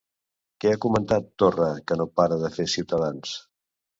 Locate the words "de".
2.45-2.51